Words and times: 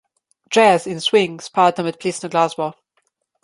Džez 0.55 0.83
in 0.93 1.01
sving 1.07 1.35
spadata 1.49 1.81
med 1.91 1.99
plesno 2.01 2.33
glasbo. 2.33 2.67